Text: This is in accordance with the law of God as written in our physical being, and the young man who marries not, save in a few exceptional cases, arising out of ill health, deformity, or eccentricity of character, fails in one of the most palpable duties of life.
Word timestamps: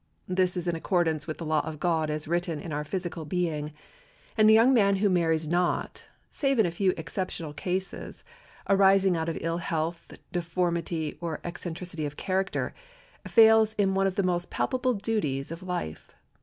This 0.27 0.57
is 0.57 0.67
in 0.67 0.75
accordance 0.75 1.27
with 1.27 1.37
the 1.37 1.45
law 1.45 1.59
of 1.63 1.79
God 1.79 2.09
as 2.09 2.27
written 2.27 2.59
in 2.59 2.73
our 2.73 2.83
physical 2.83 3.23
being, 3.23 3.71
and 4.35 4.49
the 4.49 4.53
young 4.55 4.73
man 4.73 4.95
who 4.95 5.11
marries 5.11 5.47
not, 5.47 6.07
save 6.31 6.57
in 6.57 6.65
a 6.65 6.71
few 6.71 6.91
exceptional 6.97 7.53
cases, 7.53 8.23
arising 8.67 9.15
out 9.15 9.29
of 9.29 9.37
ill 9.41 9.59
health, 9.59 10.11
deformity, 10.31 11.19
or 11.21 11.39
eccentricity 11.43 12.07
of 12.07 12.17
character, 12.17 12.73
fails 13.27 13.75
in 13.75 13.93
one 13.93 14.07
of 14.07 14.15
the 14.15 14.23
most 14.23 14.49
palpable 14.49 14.95
duties 14.95 15.51
of 15.51 15.61
life. 15.61 16.07